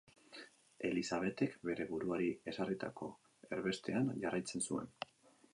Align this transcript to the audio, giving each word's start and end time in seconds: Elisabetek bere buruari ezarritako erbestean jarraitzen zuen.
Elisabetek 0.89 1.53
bere 1.69 1.87
buruari 1.91 2.31
ezarritako 2.53 3.13
erbestean 3.59 4.11
jarraitzen 4.25 4.69
zuen. 4.71 4.95